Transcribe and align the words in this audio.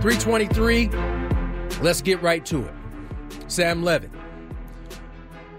323. 0.00 0.88
Let's 1.82 2.02
get 2.02 2.22
right 2.22 2.44
to 2.46 2.64
it. 2.64 2.74
Sam 3.48 3.82
Levitt 3.82 4.10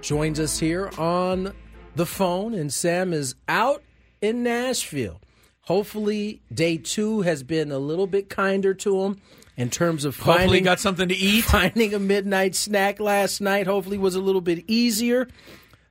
joins 0.02 0.40
us 0.40 0.58
here 0.58 0.92
on 0.98 1.54
the 1.96 2.06
phone, 2.06 2.54
and 2.54 2.72
Sam 2.74 3.14
is 3.14 3.36
out 3.48 3.84
in 4.22 4.44
Nashville. 4.44 5.22
Hopefully, 5.62 6.42
day 6.54 6.78
two 6.78 7.22
has 7.22 7.44
been 7.44 7.72
a 7.72 7.78
little 7.78 8.08
bit 8.08 8.30
kinder 8.30 8.74
to 8.74 9.02
him 9.02 9.22
in 9.58 9.70
terms 9.70 10.06
of 10.06 10.18
Hopefully 10.18 10.62
got 10.62 10.80
something 10.80 11.08
to 11.08 11.16
eat. 11.16 11.44
Finding 11.46 11.94
a 11.94 12.00
midnight 12.00 12.56
snack 12.56 13.00
last 13.00 13.42
night 13.42 13.68
hopefully 13.68 13.98
was 13.98 14.16
a 14.16 14.22
little 14.22 14.42
bit 14.42 14.64
easier. 14.68 15.28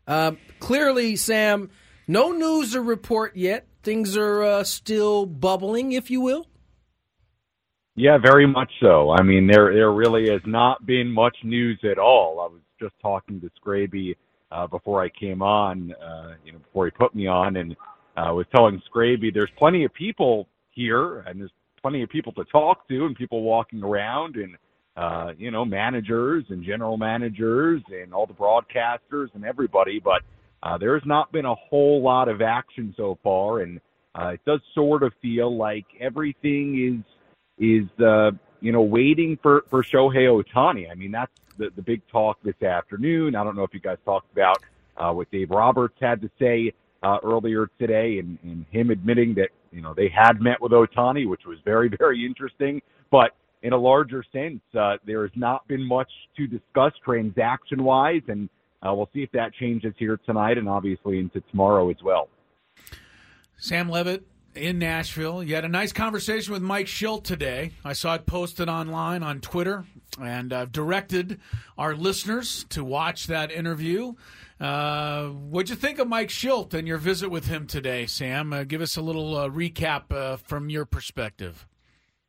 Uh, 0.06 0.32
clearly, 0.58 1.14
Sam, 1.16 1.70
no 2.08 2.32
news 2.32 2.72
to 2.72 2.80
report 2.80 3.36
yet. 3.36 3.66
Things 3.82 4.16
are 4.16 4.42
uh, 4.42 4.64
still 4.64 5.24
bubbling, 5.24 5.92
if 5.92 6.10
you 6.10 6.20
will. 6.20 6.46
Yeah, 8.00 8.16
very 8.16 8.46
much 8.46 8.72
so. 8.80 9.10
I 9.10 9.22
mean, 9.22 9.46
there 9.46 9.74
there 9.74 9.92
really 9.92 10.30
has 10.30 10.40
not 10.46 10.86
been 10.86 11.12
much 11.12 11.36
news 11.44 11.78
at 11.84 11.98
all. 11.98 12.40
I 12.40 12.46
was 12.46 12.62
just 12.80 12.94
talking 13.02 13.42
to 13.42 13.50
Scraby 13.60 14.16
uh, 14.50 14.66
before 14.66 15.04
I 15.04 15.10
came 15.10 15.42
on, 15.42 15.92
uh, 16.02 16.32
you 16.42 16.52
know, 16.52 16.60
before 16.60 16.86
he 16.86 16.92
put 16.92 17.14
me 17.14 17.26
on, 17.26 17.56
and 17.56 17.76
uh, 18.16 18.32
was 18.32 18.46
telling 18.56 18.80
Scraby 18.90 19.34
there's 19.34 19.50
plenty 19.58 19.84
of 19.84 19.92
people 19.92 20.48
here, 20.70 21.20
and 21.20 21.38
there's 21.38 21.50
plenty 21.82 22.02
of 22.02 22.08
people 22.08 22.32
to 22.32 22.44
talk 22.44 22.88
to, 22.88 23.04
and 23.04 23.14
people 23.16 23.42
walking 23.42 23.82
around, 23.82 24.36
and 24.36 24.56
uh, 24.96 25.34
you 25.36 25.50
know, 25.50 25.66
managers 25.66 26.46
and 26.48 26.64
general 26.64 26.96
managers 26.96 27.82
and 27.88 28.14
all 28.14 28.26
the 28.26 28.32
broadcasters 28.32 29.28
and 29.34 29.44
everybody, 29.44 30.00
but 30.00 30.22
uh, 30.62 30.78
there 30.78 30.94
has 30.98 31.06
not 31.06 31.32
been 31.32 31.44
a 31.44 31.54
whole 31.54 32.00
lot 32.02 32.28
of 32.30 32.40
action 32.40 32.94
so 32.96 33.18
far, 33.22 33.60
and 33.60 33.78
uh, 34.18 34.28
it 34.28 34.40
does 34.46 34.60
sort 34.74 35.02
of 35.02 35.12
feel 35.20 35.54
like 35.54 35.84
everything 36.00 36.98
is 36.98 37.04
is 37.60 37.86
uh, 38.00 38.32
you 38.60 38.72
know 38.72 38.82
waiting 38.82 39.38
for 39.42 39.64
for 39.70 39.82
Shohei 39.82 40.26
Ohtani. 40.26 40.90
I 40.90 40.94
mean, 40.94 41.12
that's 41.12 41.32
the 41.58 41.70
the 41.76 41.82
big 41.82 42.00
talk 42.08 42.38
this 42.42 42.60
afternoon. 42.62 43.36
I 43.36 43.44
don't 43.44 43.54
know 43.54 43.62
if 43.62 43.74
you 43.74 43.80
guys 43.80 43.98
talked 44.04 44.32
about 44.32 44.58
uh, 44.96 45.12
what 45.12 45.30
Dave 45.30 45.50
Roberts 45.50 45.94
had 46.00 46.20
to 46.22 46.30
say 46.38 46.72
uh, 47.02 47.18
earlier 47.22 47.70
today, 47.78 48.18
and, 48.18 48.38
and 48.42 48.64
him 48.70 48.90
admitting 48.90 49.34
that 49.34 49.50
you 49.70 49.82
know 49.82 49.94
they 49.94 50.08
had 50.08 50.40
met 50.40 50.60
with 50.60 50.72
Ohtani, 50.72 51.28
which 51.28 51.44
was 51.46 51.58
very 51.64 51.88
very 51.98 52.24
interesting. 52.24 52.80
But 53.10 53.32
in 53.62 53.72
a 53.72 53.78
larger 53.78 54.24
sense, 54.32 54.60
uh, 54.78 54.96
there 55.04 55.22
has 55.22 55.32
not 55.36 55.68
been 55.68 55.82
much 55.82 56.10
to 56.36 56.46
discuss 56.46 56.92
transaction 57.04 57.84
wise, 57.84 58.22
and 58.28 58.48
uh, 58.82 58.94
we'll 58.94 59.10
see 59.12 59.22
if 59.22 59.30
that 59.32 59.52
changes 59.52 59.92
here 59.98 60.18
tonight 60.24 60.56
and 60.56 60.68
obviously 60.68 61.18
into 61.18 61.42
tomorrow 61.50 61.90
as 61.90 62.02
well. 62.02 62.28
Sam 63.58 63.90
Levitt 63.90 64.24
in 64.54 64.78
Nashville. 64.78 65.42
You 65.42 65.54
had 65.54 65.64
a 65.64 65.68
nice 65.68 65.92
conversation 65.92 66.52
with 66.52 66.62
Mike 66.62 66.86
Shildt 66.86 67.24
today. 67.24 67.72
I 67.84 67.92
saw 67.92 68.14
it 68.14 68.26
posted 68.26 68.68
online 68.68 69.22
on 69.22 69.40
Twitter, 69.40 69.84
and 70.20 70.52
I've 70.52 70.72
directed 70.72 71.40
our 71.78 71.94
listeners 71.94 72.64
to 72.70 72.84
watch 72.84 73.26
that 73.28 73.50
interview. 73.50 74.14
Uh, 74.60 75.28
what'd 75.28 75.70
you 75.70 75.76
think 75.76 75.98
of 75.98 76.08
Mike 76.08 76.28
Shildt 76.28 76.74
and 76.74 76.86
your 76.86 76.98
visit 76.98 77.30
with 77.30 77.46
him 77.46 77.66
today, 77.66 78.06
Sam? 78.06 78.52
Uh, 78.52 78.64
give 78.64 78.82
us 78.82 78.96
a 78.96 79.02
little 79.02 79.36
uh, 79.36 79.48
recap 79.48 80.12
uh, 80.12 80.36
from 80.36 80.68
your 80.68 80.84
perspective. 80.84 81.66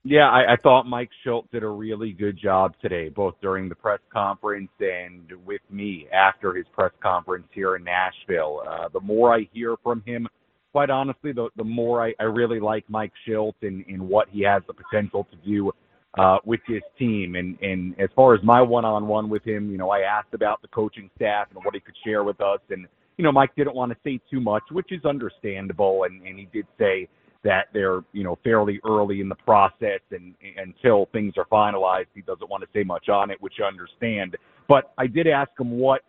Yeah, 0.04 0.30
I, 0.30 0.54
I 0.54 0.56
thought 0.64 0.88
Mike 0.88 1.12
Shildt 1.24 1.52
did 1.52 1.62
a 1.62 1.68
really 1.68 2.12
good 2.12 2.40
job 2.42 2.74
today, 2.82 3.10
both 3.10 3.36
during 3.40 3.70
the 3.70 3.76
press 3.76 4.00
conference 4.12 4.72
and 4.80 5.32
with 5.46 5.62
me 5.70 6.08
after 6.12 6.54
his 6.54 6.66
press 6.74 6.92
conference 7.04 7.46
here 7.52 7.76
in 7.76 7.84
Nashville. 7.84 8.64
Uh, 8.68 8.88
the 8.90 9.00
more 9.00 9.36
I 9.36 9.48
hear 9.54 9.76
from 9.84 10.02
him, 10.06 10.28
quite 10.72 10.90
honestly, 10.90 11.32
the, 11.32 11.50
the 11.56 11.64
more 11.64 12.04
I, 12.04 12.14
I 12.20 12.24
really 12.24 12.60
like 12.60 12.86
Mike 12.88 13.12
Shildt 13.28 13.54
and, 13.62 13.86
and 13.88 14.02
what 14.02 14.28
he 14.30 14.42
has 14.44 14.64
the 14.68 14.74
potential 14.74 15.28
to 15.32 15.38
do 15.48 15.72
uh, 16.18 16.38
with 16.46 16.60
this 16.68 16.82
team. 16.98 17.36
And, 17.36 17.58
and 17.62 18.00
as 18.00 18.10
far 18.16 18.34
as 18.34 18.42
my 18.44 18.62
one-on-one 18.62 19.30
with 19.30 19.44
him, 19.44 19.72
you 19.72 19.78
know, 19.78 19.90
I 19.90 20.00
asked 20.00 20.34
about 20.34 20.62
the 20.62 20.68
coaching 20.70 21.10
staff 21.16 21.48
and 21.54 21.64
what 21.64 21.74
he 21.74 21.80
could 21.80 21.96
share 22.06 22.24
with 22.24 22.42
us. 22.42 22.60
And, 22.70 22.88
you 23.18 23.24
know, 23.24 23.32
Mike 23.32 23.52
didn't 23.56 23.76
want 23.76 23.92
to 23.92 23.98
say 24.04 24.20
too 24.30 24.42
much, 24.42 24.64
which 24.72 24.92
is 24.92 25.04
understandable. 25.06 26.04
And, 26.04 26.22
and 26.26 26.40
he 26.40 26.48
did 26.52 26.66
say 26.80 27.08
that 27.44 27.68
they're, 27.74 28.02
you 28.14 28.24
know, 28.24 28.38
fairly 28.44 28.80
early 28.86 29.20
in 29.20 29.28
the 29.28 29.36
process 29.36 30.00
and, 30.12 30.36
and 30.42 30.76
until 30.76 31.08
things 31.12 31.34
are 31.38 31.46
finalized, 31.46 32.08
he 32.14 32.22
doesn't 32.22 32.50
want 32.50 32.62
to 32.64 32.70
say 32.74 32.84
much 32.84 33.10
on 33.10 33.32
it, 33.32 33.42
which 33.42 33.56
I 33.64 33.68
understand. 33.68 34.38
But 34.68 34.94
I 34.98 35.08
did 35.08 35.28
ask 35.28 35.50
him 35.60 35.72
what 35.72 36.02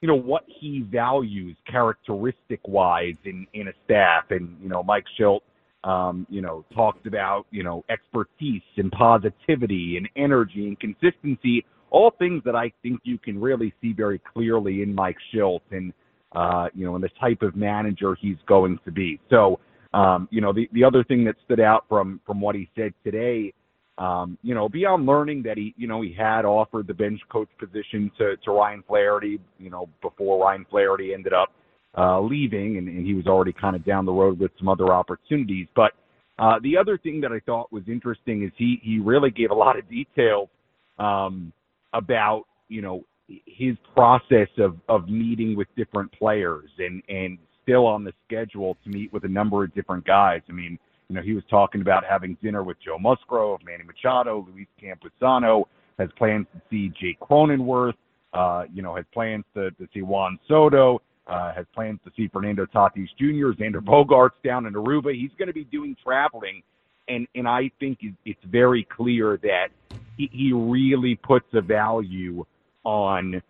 you 0.00 0.08
know, 0.08 0.14
what 0.14 0.44
he 0.46 0.84
values 0.90 1.56
characteristic 1.70 2.60
wise 2.66 3.16
in, 3.24 3.46
in 3.54 3.68
a 3.68 3.72
staff. 3.84 4.24
And, 4.30 4.56
you 4.62 4.68
know, 4.68 4.82
Mike 4.82 5.06
Shildt, 5.18 5.40
um, 5.84 6.26
you 6.28 6.42
know, 6.42 6.64
talked 6.74 7.06
about, 7.06 7.46
you 7.50 7.62
know, 7.62 7.84
expertise 7.88 8.62
and 8.76 8.90
positivity 8.92 9.96
and 9.96 10.08
energy 10.16 10.66
and 10.66 10.78
consistency, 10.78 11.64
all 11.90 12.12
things 12.18 12.42
that 12.44 12.54
I 12.54 12.72
think 12.82 13.00
you 13.04 13.18
can 13.18 13.40
really 13.40 13.72
see 13.80 13.92
very 13.92 14.20
clearly 14.32 14.82
in 14.82 14.94
Mike 14.94 15.16
Shildt 15.32 15.60
and, 15.70 15.92
uh, 16.32 16.68
you 16.74 16.84
know, 16.84 16.94
and 16.96 17.04
the 17.04 17.10
type 17.20 17.42
of 17.42 17.56
manager 17.56 18.16
he's 18.20 18.36
going 18.46 18.78
to 18.84 18.90
be. 18.90 19.20
So, 19.30 19.60
um, 19.94 20.28
you 20.30 20.40
know, 20.40 20.52
the, 20.52 20.68
the 20.72 20.84
other 20.84 21.04
thing 21.04 21.24
that 21.24 21.36
stood 21.44 21.60
out 21.60 21.84
from, 21.88 22.20
from 22.26 22.40
what 22.40 22.54
he 22.54 22.68
said 22.76 22.92
today, 23.02 23.54
um, 23.98 24.36
you 24.42 24.54
know, 24.54 24.68
beyond 24.68 25.06
learning 25.06 25.42
that 25.44 25.56
he, 25.56 25.74
you 25.76 25.86
know, 25.86 26.02
he 26.02 26.12
had 26.12 26.44
offered 26.44 26.86
the 26.86 26.94
bench 26.94 27.20
coach 27.30 27.48
position 27.58 28.10
to, 28.18 28.36
to 28.44 28.50
Ryan 28.50 28.84
Flaherty, 28.86 29.40
you 29.58 29.70
know, 29.70 29.88
before 30.02 30.44
Ryan 30.44 30.66
Flaherty 30.68 31.14
ended 31.14 31.32
up 31.32 31.48
uh, 31.96 32.20
leaving, 32.20 32.76
and, 32.76 32.88
and 32.88 33.06
he 33.06 33.14
was 33.14 33.26
already 33.26 33.54
kind 33.54 33.74
of 33.74 33.84
down 33.84 34.04
the 34.04 34.12
road 34.12 34.38
with 34.38 34.50
some 34.58 34.68
other 34.68 34.92
opportunities. 34.92 35.66
But 35.74 35.92
uh, 36.38 36.58
the 36.62 36.76
other 36.76 36.98
thing 36.98 37.22
that 37.22 37.32
I 37.32 37.40
thought 37.40 37.72
was 37.72 37.84
interesting 37.88 38.42
is 38.42 38.50
he 38.56 38.78
he 38.82 38.98
really 38.98 39.30
gave 39.30 39.50
a 39.50 39.54
lot 39.54 39.78
of 39.78 39.88
details 39.88 40.50
um, 40.98 41.52
about 41.94 42.44
you 42.68 42.82
know 42.82 43.04
his 43.46 43.76
process 43.94 44.48
of 44.58 44.76
of 44.90 45.08
meeting 45.08 45.56
with 45.56 45.68
different 45.74 46.12
players 46.12 46.68
and 46.78 47.02
and 47.08 47.38
still 47.62 47.86
on 47.86 48.04
the 48.04 48.12
schedule 48.26 48.76
to 48.84 48.90
meet 48.90 49.10
with 49.12 49.24
a 49.24 49.28
number 49.28 49.64
of 49.64 49.74
different 49.74 50.04
guys. 50.04 50.42
I 50.50 50.52
mean, 50.52 50.78
you 51.08 51.16
know, 51.16 51.22
he 51.22 51.34
was 51.34 51.44
talking 51.48 51.80
about 51.80 52.04
having 52.04 52.36
dinner 52.42 52.62
with 52.62 52.76
Joe 52.84 52.98
Musgrove, 52.98 53.60
Manny 53.64 53.84
Machado, 53.84 54.46
Luis 54.52 54.66
Campusano, 54.82 55.64
has 55.98 56.08
plans 56.18 56.46
to 56.54 56.60
see 56.68 56.92
Jake 57.00 57.18
Cronenworth, 57.20 57.94
uh, 58.32 58.64
you 58.72 58.82
know, 58.82 58.96
has 58.96 59.04
plans 59.14 59.44
to, 59.54 59.70
to 59.72 59.88
see 59.94 60.02
Juan 60.02 60.38
Soto, 60.48 61.00
uh, 61.26 61.52
has 61.54 61.64
plans 61.74 62.00
to 62.04 62.10
see 62.16 62.28
Fernando 62.28 62.66
Tatis 62.66 63.08
Jr., 63.18 63.60
Xander 63.60 63.80
Bogaerts 63.80 64.42
down 64.44 64.66
in 64.66 64.74
Aruba. 64.74 65.14
He's 65.14 65.30
going 65.38 65.48
to 65.48 65.54
be 65.54 65.64
doing 65.64 65.96
traveling, 66.04 66.62
and 67.08 67.26
and 67.34 67.48
I 67.48 67.70
think 67.80 67.98
it's 68.24 68.44
very 68.44 68.86
clear 68.96 69.38
that 69.42 69.68
he, 70.16 70.28
he 70.32 70.52
really 70.52 71.14
puts 71.14 71.46
a 71.54 71.60
value 71.60 72.44
on 72.84 73.42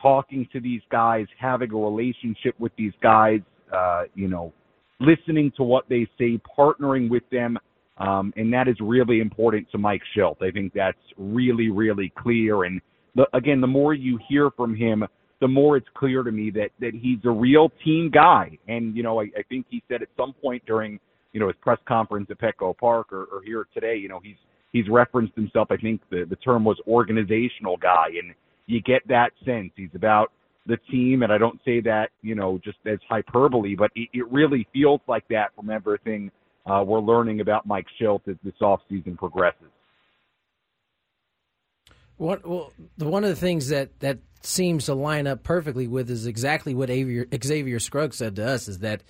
talking 0.00 0.48
to 0.52 0.60
these 0.60 0.82
guys, 0.90 1.26
having 1.38 1.72
a 1.72 1.76
relationship 1.76 2.54
with 2.58 2.72
these 2.76 2.92
guys, 3.02 3.40
uh, 3.72 4.04
you 4.14 4.28
know, 4.28 4.52
listening 5.00 5.52
to 5.56 5.62
what 5.62 5.88
they 5.88 6.06
say, 6.18 6.40
partnering 6.58 7.08
with 7.08 7.28
them. 7.30 7.58
Um, 7.98 8.32
and 8.36 8.52
that 8.52 8.68
is 8.68 8.76
really 8.80 9.20
important 9.20 9.70
to 9.72 9.78
Mike 9.78 10.02
Shildt. 10.16 10.42
I 10.42 10.50
think 10.52 10.72
that's 10.72 10.98
really, 11.16 11.68
really 11.68 12.12
clear. 12.16 12.64
And 12.64 12.80
the, 13.16 13.26
again, 13.34 13.60
the 13.60 13.66
more 13.66 13.92
you 13.92 14.18
hear 14.28 14.50
from 14.56 14.74
him, 14.76 15.04
the 15.40 15.48
more 15.48 15.76
it's 15.76 15.88
clear 15.94 16.22
to 16.22 16.32
me 16.32 16.50
that 16.50 16.70
that 16.80 16.92
he's 16.94 17.18
a 17.24 17.30
real 17.30 17.70
team 17.84 18.10
guy. 18.12 18.58
And 18.66 18.96
you 18.96 19.02
know, 19.02 19.20
I, 19.20 19.24
I 19.36 19.42
think 19.48 19.66
he 19.68 19.82
said 19.88 20.02
at 20.02 20.08
some 20.16 20.32
point 20.32 20.62
during 20.66 20.98
you 21.32 21.40
know 21.40 21.48
his 21.48 21.56
press 21.60 21.78
conference 21.86 22.28
at 22.30 22.38
Petco 22.40 22.76
Park 22.76 23.12
or, 23.12 23.24
or 23.24 23.42
here 23.44 23.66
today, 23.72 23.96
you 23.96 24.08
know, 24.08 24.20
he's 24.22 24.36
he's 24.72 24.88
referenced 24.88 25.34
himself. 25.34 25.68
I 25.70 25.76
think 25.76 26.00
the 26.10 26.24
the 26.28 26.36
term 26.36 26.64
was 26.64 26.78
organizational 26.86 27.76
guy, 27.76 28.08
and 28.20 28.34
you 28.66 28.80
get 28.80 29.06
that 29.08 29.30
sense. 29.44 29.70
He's 29.76 29.94
about 29.94 30.32
the 30.68 30.76
team, 30.90 31.22
and 31.22 31.32
I 31.32 31.38
don't 31.38 31.58
say 31.64 31.80
that 31.80 32.10
you 32.22 32.36
know 32.36 32.60
just 32.62 32.78
as 32.86 32.98
hyperbole, 33.08 33.74
but 33.74 33.90
it, 33.96 34.08
it 34.12 34.30
really 34.30 34.68
feels 34.72 35.00
like 35.08 35.26
that 35.28 35.54
from 35.56 35.70
everything 35.70 36.30
uh, 36.66 36.84
we're 36.86 37.00
learning 37.00 37.40
about 37.40 37.66
Mike 37.66 37.86
Shildt 38.00 38.28
as 38.28 38.36
this 38.44 38.54
offseason 38.60 39.16
progresses. 39.16 39.70
What, 42.18 42.46
well, 42.46 42.72
one 42.98 43.24
of 43.24 43.30
the 43.30 43.36
things 43.36 43.68
that, 43.68 44.00
that 44.00 44.18
seems 44.42 44.86
to 44.86 44.94
line 44.94 45.26
up 45.26 45.44
perfectly 45.44 45.86
with 45.86 46.10
is 46.10 46.26
exactly 46.26 46.74
what 46.74 46.88
Xavier, 46.88 47.26
Xavier 47.42 47.78
Scruggs 47.78 48.16
said 48.16 48.36
to 48.36 48.46
us 48.46 48.68
is 48.68 48.80
that 48.80 49.02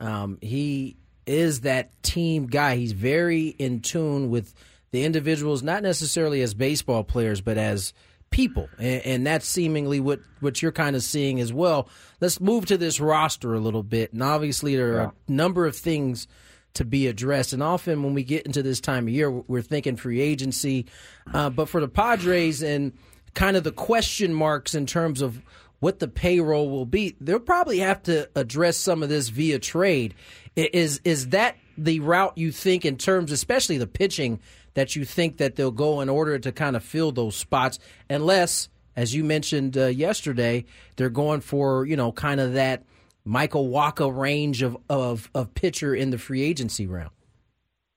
um, 0.00 0.38
he 0.40 0.96
is 1.26 1.60
that 1.62 2.02
team 2.02 2.46
guy. 2.46 2.76
He's 2.76 2.92
very 2.92 3.48
in 3.48 3.80
tune 3.80 4.30
with 4.30 4.54
the 4.92 5.04
individuals, 5.04 5.62
not 5.62 5.82
necessarily 5.82 6.40
as 6.40 6.54
baseball 6.54 7.04
players, 7.04 7.40
but 7.40 7.58
as 7.58 7.92
people, 8.32 8.68
and, 8.78 9.06
and, 9.06 9.26
that's 9.26 9.46
seemingly 9.46 10.00
what 10.00 10.20
what 10.40 10.60
you're 10.60 10.72
kind 10.72 10.96
of 10.96 11.02
seeing 11.02 11.38
as 11.40 11.52
well. 11.52 11.88
Let's 12.20 12.40
move 12.40 12.66
to 12.66 12.76
this 12.76 12.98
roster 12.98 13.54
a 13.54 13.60
little 13.60 13.84
bit, 13.84 14.12
and 14.12 14.22
obviously 14.22 14.74
there 14.74 14.94
are 14.94 15.02
yeah. 15.02 15.10
a 15.28 15.32
number 15.32 15.66
of 15.66 15.76
things 15.76 16.26
to 16.74 16.84
be 16.84 17.06
addressed. 17.06 17.52
And 17.52 17.62
often 17.62 18.02
when 18.02 18.14
we 18.14 18.24
get 18.24 18.46
into 18.46 18.62
this 18.62 18.80
time 18.80 19.04
of 19.06 19.12
year, 19.12 19.30
we're 19.30 19.62
thinking 19.62 19.96
free 19.96 20.20
agency, 20.20 20.86
uh, 21.32 21.50
but 21.50 21.68
for 21.68 21.80
the 21.80 21.88
Padres 21.88 22.62
and 22.62 22.92
kind 23.34 23.56
of 23.56 23.64
the 23.64 23.72
question 23.72 24.34
marks 24.34 24.74
in 24.74 24.86
terms 24.86 25.22
of 25.22 25.40
what 25.82 25.98
the 25.98 26.06
payroll 26.06 26.70
will 26.70 26.86
be, 26.86 27.16
they'll 27.20 27.40
probably 27.40 27.80
have 27.80 28.02
to 28.04 28.30
address 28.36 28.76
some 28.76 29.02
of 29.02 29.08
this 29.08 29.28
via 29.28 29.58
trade. 29.58 30.14
Is 30.54 31.00
is 31.04 31.30
that 31.30 31.56
the 31.76 32.00
route 32.00 32.38
you 32.38 32.52
think 32.52 32.84
in 32.84 32.96
terms, 32.96 33.32
especially 33.32 33.78
the 33.78 33.86
pitching? 33.86 34.38
that 34.74 34.96
you 34.96 35.04
think 35.04 35.36
that 35.36 35.56
they'll 35.56 35.70
go 35.70 36.00
in 36.00 36.08
order 36.08 36.38
to 36.38 36.52
kind 36.52 36.76
of 36.76 36.82
fill 36.82 37.12
those 37.12 37.36
spots, 37.36 37.78
unless, 38.08 38.68
as 38.96 39.14
you 39.14 39.24
mentioned 39.24 39.76
uh, 39.76 39.86
yesterday, 39.86 40.64
they're 40.96 41.10
going 41.10 41.40
for 41.40 41.84
you 41.84 41.96
know 41.96 42.12
kind 42.12 42.40
of 42.40 42.54
that 42.54 42.84
Michael 43.24 43.68
Wacha 43.68 44.16
range 44.16 44.62
of, 44.62 44.76
of 44.88 45.30
of 45.34 45.54
pitcher 45.54 45.94
in 45.94 46.10
the 46.10 46.18
free 46.18 46.42
agency 46.42 46.86
round. 46.86 47.10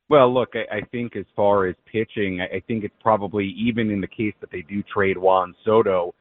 Well, 0.07 0.31
look, 0.33 0.49
I, 0.53 0.77
I 0.77 0.81
think 0.91 1.15
as 1.15 1.25
far 1.35 1.65
as 1.65 1.75
pitching, 1.91 2.41
I, 2.41 2.57
I 2.57 2.59
think 2.67 2.83
it's 2.83 2.95
probably 3.01 3.47
even 3.57 3.89
in 3.89 4.01
the 4.01 4.07
case 4.07 4.33
that 4.41 4.51
they 4.51 4.61
do 4.61 4.83
trade 4.83 5.17
Juan 5.17 5.55
Soto. 5.63 6.13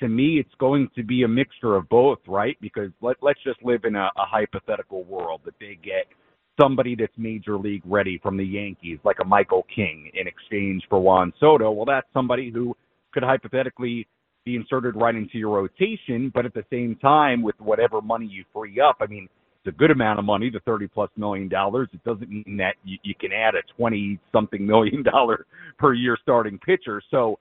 To 0.00 0.08
me, 0.08 0.38
it's 0.38 0.54
going 0.58 0.88
to 0.94 1.02
be 1.02 1.24
a 1.24 1.28
mixture 1.28 1.74
of 1.74 1.88
both, 1.88 2.18
right? 2.28 2.56
Because 2.60 2.90
let, 3.00 3.16
let's 3.22 3.40
just 3.42 3.62
live 3.64 3.84
in 3.84 3.96
a, 3.96 4.08
a 4.16 4.24
hypothetical 4.24 5.04
world 5.04 5.40
that 5.44 5.54
they 5.58 5.78
get 5.82 6.06
somebody 6.60 6.94
that's 6.94 7.12
major 7.16 7.58
league 7.58 7.82
ready 7.84 8.18
from 8.22 8.36
the 8.36 8.44
Yankees, 8.44 8.98
like 9.04 9.16
a 9.20 9.24
Michael 9.24 9.66
King, 9.74 10.10
in 10.14 10.28
exchange 10.28 10.84
for 10.88 11.00
Juan 11.00 11.32
Soto. 11.40 11.72
Well, 11.72 11.86
that's 11.86 12.06
somebody 12.12 12.50
who 12.52 12.76
could 13.12 13.24
hypothetically 13.24 14.06
be 14.44 14.56
inserted 14.56 14.94
right 14.94 15.14
into 15.14 15.38
your 15.38 15.56
rotation, 15.56 16.30
but 16.34 16.44
at 16.44 16.54
the 16.54 16.64
same 16.70 16.96
time, 16.96 17.42
with 17.42 17.58
whatever 17.58 18.00
money 18.00 18.26
you 18.26 18.44
free 18.52 18.80
up, 18.80 18.98
I 19.00 19.06
mean, 19.06 19.28
it's 19.64 19.74
a 19.74 19.78
good 19.78 19.90
amount 19.90 20.18
of 20.18 20.26
money, 20.26 20.50
the 20.50 20.60
30 20.60 20.88
plus 20.88 21.08
million 21.16 21.48
dollars. 21.48 21.88
It 21.92 22.04
doesn't 22.04 22.28
mean 22.28 22.56
that 22.58 22.74
you, 22.84 22.98
you 23.02 23.14
can 23.18 23.32
add 23.32 23.54
a 23.54 23.62
20 23.76 24.18
something 24.30 24.66
million 24.66 25.02
dollar 25.14 25.46
per 25.78 25.94
year 25.94 26.18
starting 26.20 26.58
pitcher. 26.58 27.00
So 27.10 27.38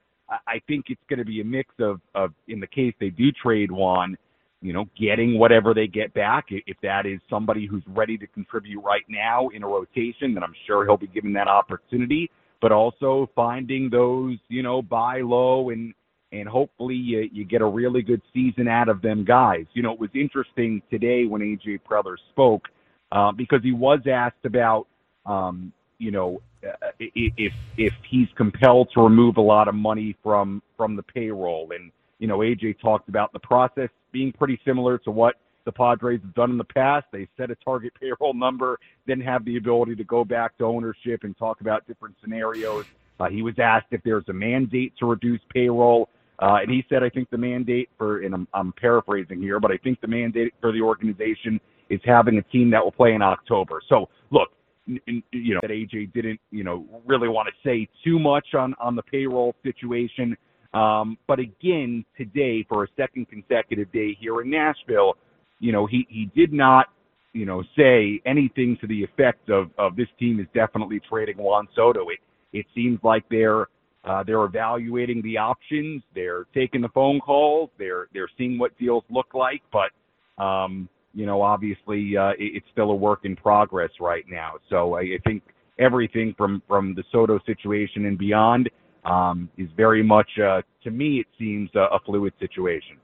I 0.47 0.61
think 0.67 0.85
it's 0.89 1.01
going 1.09 1.19
to 1.19 1.25
be 1.25 1.41
a 1.41 1.43
mix 1.43 1.73
of, 1.79 2.01
of, 2.15 2.33
in 2.47 2.59
the 2.59 2.67
case 2.67 2.93
they 2.99 3.09
do 3.09 3.31
trade 3.31 3.71
Juan, 3.71 4.17
you 4.61 4.73
know, 4.73 4.85
getting 4.99 5.37
whatever 5.37 5.73
they 5.73 5.87
get 5.87 6.13
back. 6.13 6.45
If 6.49 6.77
that 6.83 7.05
is 7.05 7.19
somebody 7.29 7.65
who's 7.65 7.83
ready 7.87 8.17
to 8.17 8.27
contribute 8.27 8.79
right 8.81 9.03
now 9.09 9.49
in 9.49 9.63
a 9.63 9.67
rotation, 9.67 10.33
then 10.33 10.43
I'm 10.43 10.55
sure 10.65 10.85
he'll 10.85 10.97
be 10.97 11.07
given 11.07 11.33
that 11.33 11.47
opportunity. 11.47 12.29
But 12.61 12.71
also 12.71 13.29
finding 13.35 13.89
those, 13.89 14.37
you 14.47 14.63
know, 14.63 14.81
buy 14.81 15.21
low 15.21 15.69
and 15.69 15.93
and 16.33 16.49
hopefully 16.49 16.95
you, 16.95 17.29
you 17.31 17.45
get 17.45 17.61
a 17.61 17.65
really 17.65 18.01
good 18.01 18.21
season 18.33 18.67
out 18.67 18.89
of 18.89 19.01
them 19.01 19.23
guys. 19.23 19.65
You 19.73 19.83
know, 19.83 19.93
it 19.93 19.99
was 19.99 20.09
interesting 20.15 20.81
today 20.89 21.25
when 21.25 21.41
AJ 21.41 21.81
Preller 21.87 22.15
spoke 22.31 22.63
uh, 23.11 23.31
because 23.31 23.61
he 23.61 23.71
was 23.71 23.99
asked 24.11 24.43
about, 24.43 24.87
um, 25.27 25.71
you 26.03 26.11
know, 26.11 26.41
uh, 26.67 26.91
if 26.99 27.53
if 27.77 27.93
he's 28.09 28.27
compelled 28.35 28.89
to 28.93 29.01
remove 29.01 29.37
a 29.37 29.41
lot 29.41 29.69
of 29.69 29.75
money 29.75 30.17
from 30.21 30.61
from 30.75 30.97
the 30.97 31.03
payroll, 31.03 31.71
and 31.71 31.91
you 32.19 32.27
know, 32.27 32.39
AJ 32.39 32.79
talked 32.81 33.07
about 33.07 33.31
the 33.31 33.39
process 33.39 33.89
being 34.11 34.33
pretty 34.33 34.59
similar 34.65 34.97
to 34.99 35.11
what 35.11 35.35
the 35.65 35.71
Padres 35.71 36.19
have 36.21 36.33
done 36.33 36.51
in 36.51 36.57
the 36.57 36.65
past. 36.65 37.05
They 37.13 37.27
set 37.37 37.51
a 37.51 37.55
target 37.55 37.93
payroll 37.99 38.33
number, 38.33 38.79
then 39.07 39.21
have 39.21 39.45
the 39.45 39.55
ability 39.55 39.95
to 39.95 40.03
go 40.03 40.25
back 40.25 40.57
to 40.57 40.65
ownership 40.65 41.23
and 41.23 41.37
talk 41.37 41.61
about 41.61 41.87
different 41.87 42.15
scenarios. 42.21 42.85
Uh, 43.19 43.29
he 43.29 43.41
was 43.41 43.57
asked 43.59 43.87
if 43.91 44.01
there's 44.03 44.27
a 44.27 44.33
mandate 44.33 44.93
to 44.99 45.05
reduce 45.05 45.39
payroll. 45.53 46.09
Uh, 46.39 46.57
and 46.61 46.69
he 46.69 46.83
said, 46.89 47.03
I 47.03 47.09
think 47.09 47.29
the 47.29 47.37
mandate 47.37 47.89
for, 47.97 48.23
and 48.23 48.33
I'm, 48.33 48.47
I'm 48.53 48.73
paraphrasing 48.73 49.39
here, 49.39 49.61
but 49.61 49.71
I 49.71 49.77
think 49.77 50.01
the 50.01 50.07
mandate 50.07 50.53
for 50.59 50.73
the 50.73 50.81
organization 50.81 51.61
is 51.89 52.01
having 52.03 52.37
a 52.39 52.41
team 52.41 52.71
that 52.71 52.83
will 52.83 52.91
play 52.91 53.13
in 53.13 53.21
October. 53.21 53.81
So 53.87 54.09
look, 54.31 54.49
you 54.85 55.53
know, 55.53 55.59
that 55.61 55.71
AJ 55.71 56.13
didn't, 56.13 56.39
you 56.51 56.63
know, 56.63 56.85
really 57.05 57.27
want 57.27 57.47
to 57.47 57.53
say 57.67 57.87
too 58.03 58.19
much 58.19 58.47
on, 58.53 58.73
on 58.79 58.95
the 58.95 59.03
payroll 59.03 59.55
situation. 59.63 60.35
Um, 60.73 61.17
but 61.27 61.39
again, 61.39 62.03
today 62.17 62.65
for 62.67 62.83
a 62.83 62.87
second 62.97 63.29
consecutive 63.29 63.91
day 63.91 64.17
here 64.19 64.41
in 64.41 64.49
Nashville, 64.49 65.13
you 65.59 65.71
know, 65.71 65.85
he, 65.85 66.05
he 66.09 66.29
did 66.35 66.51
not, 66.51 66.87
you 67.33 67.45
know, 67.45 67.63
say 67.77 68.21
anything 68.25 68.77
to 68.81 68.87
the 68.87 69.03
effect 69.03 69.49
of, 69.49 69.69
of 69.77 69.95
this 69.95 70.07
team 70.19 70.39
is 70.39 70.47
definitely 70.53 70.99
trading 71.07 71.37
Juan 71.37 71.67
Soto. 71.75 72.09
It, 72.09 72.19
it 72.51 72.65
seems 72.75 72.99
like 73.03 73.23
they're, 73.29 73.67
uh, 74.05 74.23
they're 74.23 74.43
evaluating 74.43 75.21
the 75.21 75.37
options. 75.37 76.03
They're 76.13 76.45
taking 76.53 76.81
the 76.81 76.89
phone 76.89 77.19
calls. 77.19 77.69
They're 77.79 78.07
they're 78.13 78.29
seeing 78.37 78.59
what 78.59 78.77
deals 78.77 79.03
look 79.09 79.33
like. 79.33 79.61
But 79.71 80.43
um, 80.43 80.89
you 81.13 81.25
know, 81.25 81.41
obviously, 81.41 82.17
uh, 82.17 82.29
it, 82.31 82.57
it's 82.57 82.65
still 82.71 82.91
a 82.91 82.95
work 82.95 83.21
in 83.23 83.35
progress 83.35 83.91
right 83.99 84.25
now. 84.29 84.53
So 84.69 84.95
I, 84.95 85.01
I 85.01 85.17
think 85.25 85.43
everything 85.79 86.33
from 86.37 86.61
from 86.67 86.95
the 86.95 87.03
Soto 87.11 87.39
situation 87.45 88.05
and 88.05 88.17
beyond 88.17 88.69
um, 89.05 89.49
is 89.57 89.69
very 89.75 90.03
much, 90.03 90.29
uh, 90.39 90.61
to 90.83 90.91
me, 90.91 91.19
it 91.19 91.27
seems 91.37 91.69
a, 91.75 91.95
a 91.95 91.99
fluid 92.05 92.33
situation. 92.39 92.97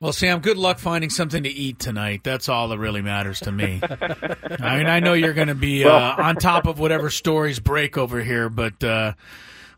Well, 0.00 0.12
Sam, 0.12 0.38
good 0.38 0.56
luck 0.56 0.78
finding 0.78 1.10
something 1.10 1.42
to 1.42 1.48
eat 1.48 1.80
tonight. 1.80 2.22
That's 2.22 2.48
all 2.48 2.68
that 2.68 2.78
really 2.78 3.02
matters 3.02 3.40
to 3.40 3.50
me. 3.50 3.80
I 3.82 4.78
mean, 4.78 4.86
I 4.86 5.00
know 5.00 5.12
you're 5.12 5.34
going 5.34 5.48
to 5.48 5.56
be 5.56 5.84
uh, 5.84 5.90
on 5.90 6.36
top 6.36 6.68
of 6.68 6.78
whatever 6.78 7.10
stories 7.10 7.58
break 7.58 7.98
over 7.98 8.22
here, 8.22 8.48
but 8.48 8.84
uh, 8.84 9.14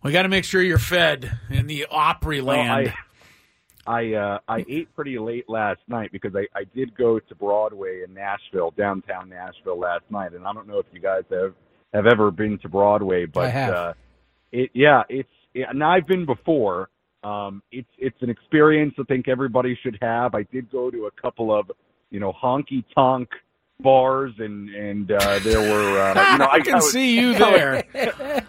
we 0.02 0.12
got 0.12 0.24
to 0.24 0.28
make 0.28 0.44
sure 0.44 0.60
you're 0.60 0.76
fed 0.76 1.38
in 1.48 1.66
the 1.66 1.86
Opryland. 1.90 2.44
Well, 2.84 2.88
I 2.88 2.94
I, 3.90 4.14
uh, 4.14 4.38
I 4.46 4.64
ate 4.68 4.94
pretty 4.94 5.18
late 5.18 5.48
last 5.48 5.80
night 5.88 6.12
because 6.12 6.32
I, 6.36 6.46
I 6.56 6.62
did 6.76 6.96
go 6.96 7.18
to 7.18 7.34
Broadway 7.34 8.04
in 8.06 8.14
Nashville, 8.14 8.72
downtown 8.78 9.28
Nashville 9.28 9.80
last 9.80 10.04
night, 10.10 10.32
and 10.32 10.46
I 10.46 10.52
don't 10.52 10.68
know 10.68 10.78
if 10.78 10.86
you 10.92 11.00
guys 11.00 11.24
have 11.30 11.54
have 11.92 12.06
ever 12.06 12.30
been 12.30 12.56
to 12.60 12.68
Broadway, 12.68 13.26
but 13.26 13.46
I 13.46 13.48
have. 13.48 13.74
Uh, 13.74 13.92
it 14.52 14.70
yeah, 14.74 15.02
it's 15.08 15.28
and 15.56 15.82
I've 15.82 16.06
been 16.06 16.24
before 16.24 16.88
um, 17.24 17.64
it's 17.72 17.88
it's 17.98 18.16
an 18.20 18.30
experience 18.30 18.94
I 18.96 19.02
think 19.08 19.26
everybody 19.26 19.76
should 19.82 19.98
have. 20.00 20.36
I 20.36 20.44
did 20.44 20.70
go 20.70 20.92
to 20.92 21.06
a 21.06 21.20
couple 21.20 21.52
of 21.52 21.68
you 22.10 22.20
know 22.20 22.32
honky 22.32 22.84
tonk 22.94 23.28
bars 23.80 24.32
and 24.38 24.68
and 24.70 25.10
uh, 25.10 25.40
there 25.40 25.60
were 25.60 26.00
uh, 26.00 26.32
you 26.32 26.38
know 26.38 26.44
I, 26.52 26.54
I 26.54 26.60
can 26.60 26.74
I 26.74 26.76
was, 26.76 26.92
see 26.92 27.18
you 27.18 27.34
there. 27.38 27.84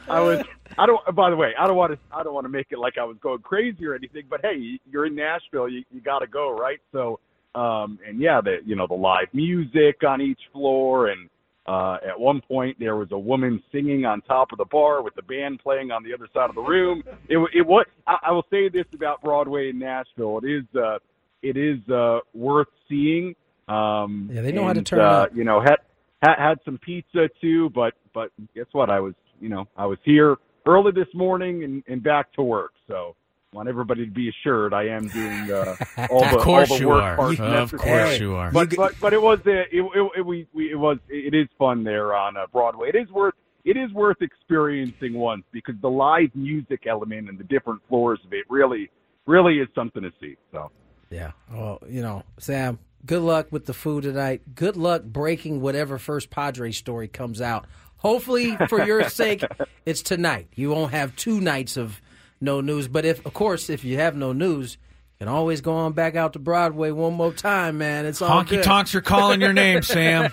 I 0.08 0.22
was 0.22 0.44
I 0.61 0.61
don't 0.86 1.16
by 1.16 1.30
the 1.30 1.36
way 1.36 1.54
I 1.60 1.68
don't 1.68 1.76
want 1.76 1.94
to 1.94 2.00
I 2.16 2.24
don't 2.24 2.34
want 2.34 2.46
to 2.46 2.50
make 2.50 2.68
it 2.72 2.80
like 2.80 2.98
I 2.98 3.04
was 3.04 3.18
going 3.22 3.40
crazy 3.40 3.86
or 3.86 3.96
anything, 3.96 4.24
but 4.30 4.42
hey, 4.42 4.80
you're 4.90 5.06
in 5.06 5.16
Nashville, 5.16 5.70
you 5.70 5.84
you 5.92 6.02
got 6.02 6.20
to 6.20 6.28
go 6.28 6.52
right. 6.52 6.80
So 6.92 7.20
um, 7.56 8.00
and 8.08 8.20
yeah, 8.20 8.42
the 8.42 8.58
you 8.66 8.76
know 8.76 8.88
the 8.88 8.94
live 8.94 9.28
music 9.34 10.04
on 10.08 10.22
each 10.22 10.40
floor 10.54 11.10
and 11.10 11.30
uh, 11.68 11.98
at 12.08 12.20
one 12.20 12.42
point, 12.42 12.78
there 12.80 12.96
was 12.96 13.10
a 13.12 13.18
woman 13.18 13.62
singing 13.72 14.04
on 14.04 14.22
top 14.22 14.52
of 14.52 14.58
the 14.58 14.66
bar 14.66 15.04
with 15.04 15.14
the 15.16 15.22
band 15.22 15.60
playing 15.60 15.92
on 15.92 16.04
the 16.04 16.12
other 16.14 16.28
side 16.34 16.50
of 16.50 16.56
the 16.56 16.62
room. 16.62 17.04
It, 17.30 17.38
it 17.54 17.66
was. 17.66 17.86
I, 18.08 18.18
I 18.24 18.32
will 18.32 18.46
say 18.50 18.68
this 18.68 18.86
about 18.94 19.22
Broadway 19.22 19.70
in 19.70 19.78
Nashville: 19.78 20.40
it 20.44 20.48
is, 20.48 20.64
uh, 20.76 20.98
it 21.44 21.58
is 21.58 21.78
uh, 21.90 22.20
worth 22.34 22.68
seeing. 22.90 23.36
Um, 23.68 24.30
Yeah, 24.34 24.42
they 24.42 24.52
know 24.52 24.66
how 24.66 24.74
to 24.74 24.82
turn 24.82 25.00
uh, 25.00 25.04
up. 25.04 25.36
You 25.36 25.44
know, 25.44 25.62
had, 25.62 25.78
had 26.24 26.36
had 26.40 26.60
some 26.66 26.80
pizza 26.80 27.30
too, 27.40 27.70
but 27.70 27.94
but 28.12 28.32
guess 28.56 28.66
what? 28.72 28.90
I 28.90 29.00
was, 29.00 29.14
you 29.40 29.50
know, 29.50 29.68
I 29.78 29.86
was 29.86 30.00
here 30.04 30.38
early 30.66 30.92
this 30.92 31.08
morning 31.14 31.64
and, 31.64 31.84
and 31.88 32.04
back 32.04 32.32
to 32.34 32.44
work. 32.44 32.74
So 32.88 33.16
want 33.54 33.68
everybody 33.68 34.06
to 34.06 34.12
be 34.12 34.30
assured 34.30 34.74
I 34.74 34.88
am 34.88 35.08
doing 35.10 35.52
uh, 35.52 35.76
all 36.10 36.22
the 36.22 36.38
of 36.38 36.44
course 36.44 36.72
all 36.72 36.78
the 36.78 36.84
you 36.84 36.90
work 36.90 37.04
are. 37.04 37.16
parts 37.18 37.40
Of 37.74 37.80
course 37.80 38.20
you 38.20 38.36
are. 38.36 38.52
But 38.52 38.76
but 38.76 39.00
but 39.00 39.14
it 39.14 39.22
was 39.22 39.40
uh, 39.46 39.52
it, 39.52 39.68
it, 39.72 40.12
it 40.18 40.26
we, 40.26 40.48
we 40.54 40.72
it 40.72 40.76
was 40.76 40.98
it 41.10 41.34
is 41.34 41.48
fun 41.58 41.84
there 41.84 42.16
on 42.16 42.38
uh, 42.38 42.46
Broadway. 42.52 42.90
It 42.90 42.96
is 42.96 43.10
worth 43.10 43.34
it 43.66 43.78
is 43.78 43.92
worth 43.92 44.22
experiencing 44.22 45.14
once 45.14 45.44
because 45.52 45.76
the 45.82 45.90
live 45.90 46.34
music 46.34 46.88
element 46.88 47.30
and 47.30 47.38
the 47.38 47.44
different 47.44 47.82
floors 47.90 48.20
of 48.26 48.34
it 48.34 48.46
really 48.50 48.90
really 49.26 49.60
is 49.60 49.68
something 49.76 50.02
to 50.04 50.12
see. 50.22 50.38
So 50.52 50.72
Yeah. 51.10 51.32
Well, 51.52 51.80
you 51.88 52.02
know, 52.02 52.24
Sam, 52.40 52.80
good 53.06 53.22
luck 53.22 53.48
with 53.52 53.66
the 53.66 53.74
food 53.74 54.04
tonight. 54.04 54.56
Good 54.56 54.78
luck 54.78 55.04
breaking 55.04 55.62
whatever 55.62 55.98
first 55.98 56.30
Padre 56.30 56.72
story 56.72 57.08
comes 57.08 57.42
out. 57.42 57.66
Hopefully, 58.02 58.58
for 58.68 58.84
your 58.86 59.08
sake, 59.10 59.44
it's 59.86 60.02
tonight. 60.02 60.48
You 60.56 60.70
won't 60.72 60.92
have 60.92 61.16
two 61.16 61.40
nights 61.40 61.78
of 61.78 62.02
no 62.40 62.62
news. 62.62 62.88
But 62.88 63.06
if, 63.06 63.26
of 63.26 63.34
course, 63.34 63.70
if 63.70 63.84
you 63.84 63.98
have 63.98 64.16
no 64.16 64.34
news, 64.34 64.78
you 65.20 65.26
can 65.26 65.28
always 65.28 65.62
go 65.62 65.74
on 65.74 65.94
back 65.94 66.16
out 66.16 66.34
to 66.34 66.40
Broadway 66.40 66.92
one 66.92 67.14
more 67.14 67.32
time, 67.34 67.78
man. 67.78 68.06
It's 68.06 68.22
all 68.22 68.44
Honky 68.44 68.50
good. 68.50 68.64
tonks 68.64 68.96
are 68.96 69.02
calling 69.02 69.40
your 69.42 69.54
name, 69.54 69.82
Sam. 69.84 70.32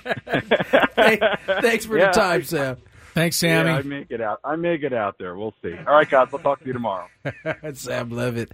Hey, 0.96 1.18
thanks 1.60 1.84
for 1.86 1.98
Yeah, 1.98 2.06
the 2.06 2.12
time, 2.12 2.42
Sam. 2.44 2.76
Thanks, 3.14 3.36
Sammy. 3.36 3.70
yeah, 3.70 3.76
I 3.78 3.82
make 3.82 4.10
it 4.10 4.20
out. 4.20 4.40
I 4.44 4.56
make 4.56 4.82
it 4.82 4.92
out 4.92 5.16
there. 5.18 5.36
We'll 5.36 5.54
see. 5.62 5.74
All 5.86 5.94
right, 5.94 6.08
guys. 6.08 6.28
I'll 6.32 6.38
talk 6.38 6.60
to 6.60 6.66
you 6.66 6.72
tomorrow. 6.72 7.06
Sam 7.74 8.10
Levitt. 8.10 8.52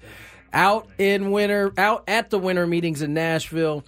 Out 0.52 0.88
in 0.98 1.30
winter, 1.32 1.72
out 1.76 2.04
at 2.08 2.30
the 2.30 2.38
winter 2.38 2.66
meetings 2.66 3.02
in 3.02 3.12
Nashville. 3.12 3.84